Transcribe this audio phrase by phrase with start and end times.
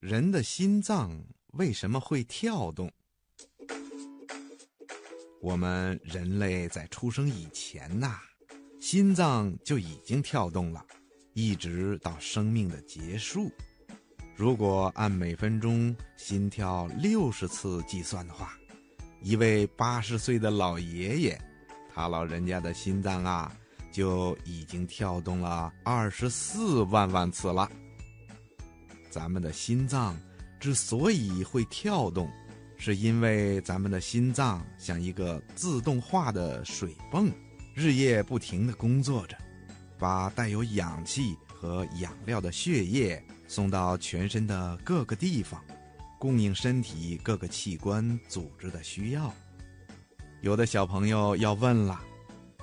[0.00, 1.10] 人的心脏
[1.54, 2.88] 为什么会跳动？
[5.42, 8.20] 我们人类在出生以前呐，
[8.80, 10.86] 心脏就已经跳动了，
[11.32, 13.50] 一直到生命的结束。
[14.36, 18.56] 如果按每分钟心跳六十次计算的话，
[19.20, 21.40] 一位八十岁的老爷爷，
[21.92, 23.52] 他老人家的心脏啊，
[23.90, 27.68] 就已经跳动了二十四万万次了。
[29.10, 30.18] 咱们的心脏
[30.60, 32.30] 之所以会跳动，
[32.76, 37.30] 是因为咱们的心脏像一个自动化的水泵，
[37.74, 39.36] 日夜不停地工作着，
[39.98, 43.22] 把带有氧气和养料的血液。
[43.50, 45.64] 送到全身的各个地方，
[46.18, 49.32] 供应身体各个器官组织的需要。
[50.42, 51.98] 有的小朋友要问了：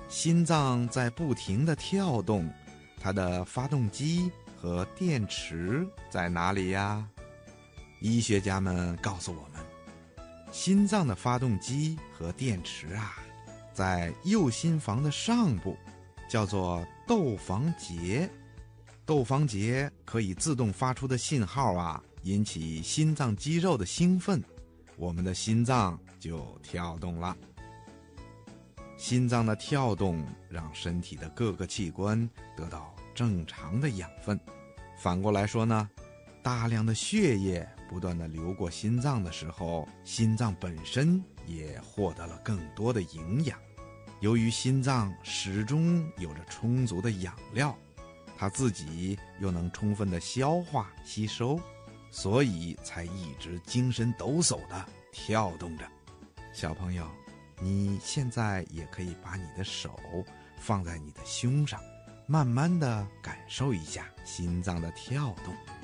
[0.08, 2.48] 心脏在不停的跳动，
[3.00, 7.06] 它的发动机和电池在哪里呀？
[8.00, 9.62] 医学家们告诉我们，
[10.50, 13.16] 心脏的发动机和电池啊，
[13.72, 15.76] 在右心房的上部，
[16.28, 18.28] 叫做窦房结。
[19.04, 24.42] 窦房结可以自动发出的信号啊，引起心脏肌肉的兴奋，
[24.96, 27.36] 我们的心脏就跳动了。
[28.96, 34.38] 心脏的跳动让身体的各个器官得到正常的养分，
[34.96, 35.90] 反过来说呢，
[36.40, 43.58] 大量的血液不断的流过心脏的时候，心脏本身也获得了更多的营养。
[44.20, 47.76] 由于心脏始终有着充足的养料。
[48.38, 51.58] 他自己又能充分的消化吸收，
[52.10, 55.90] 所以才一直精神抖擞的跳动着。
[56.52, 57.10] 小朋友，
[57.62, 59.98] 你现在也可以把你的手
[60.58, 61.80] 放在你的胸上，
[62.26, 65.75] 慢慢的感受一下心脏的跳动。